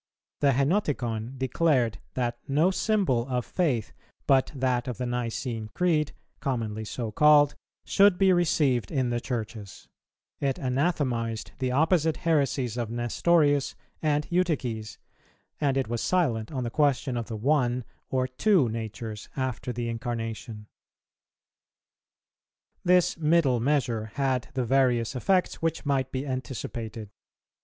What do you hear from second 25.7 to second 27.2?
might be anticipated.